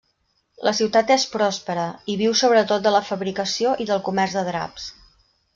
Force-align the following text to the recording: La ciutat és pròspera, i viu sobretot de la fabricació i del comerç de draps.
La 0.67 0.71
ciutat 0.77 1.11
és 1.15 1.25
pròspera, 1.33 1.83
i 2.13 2.17
viu 2.23 2.35
sobretot 2.41 2.89
de 2.89 2.97
la 2.97 3.05
fabricació 3.13 3.77
i 3.87 3.91
del 3.93 4.03
comerç 4.09 4.39
de 4.39 4.49
draps. 4.53 4.93